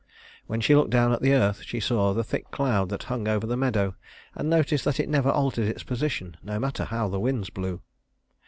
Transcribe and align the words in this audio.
When 0.47 0.61
she 0.61 0.75
looked 0.75 0.89
down 0.89 1.11
at 1.13 1.21
the 1.21 1.33
earth, 1.35 1.61
she 1.61 1.79
saw 1.79 2.11
the 2.13 2.23
thick 2.23 2.49
cloud 2.49 2.89
that 2.89 3.03
hung 3.03 3.27
over 3.27 3.45
the 3.45 3.55
meadow 3.55 3.93
and 4.33 4.49
noticed 4.49 4.83
that 4.85 4.99
it 4.99 5.07
never 5.07 5.29
altered 5.29 5.67
its 5.67 5.83
position, 5.83 6.35
no 6.41 6.57
matter 6.57 6.85
how 6.85 7.07
the 7.07 7.19
winds 7.19 7.51
blew. 7.51 7.83